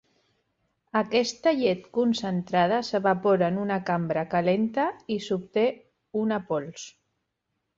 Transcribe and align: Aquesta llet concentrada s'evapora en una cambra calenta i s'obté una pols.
Aquesta 1.01 1.51
llet 1.59 1.83
concentrada 1.97 2.79
s'evapora 2.87 3.51
en 3.53 3.59
una 3.65 3.77
cambra 3.91 4.25
calenta 4.35 4.89
i 5.17 5.19
s'obté 5.27 5.67
una 6.25 6.45
pols. 6.51 6.89